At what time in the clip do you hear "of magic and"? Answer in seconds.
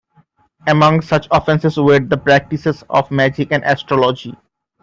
2.89-3.63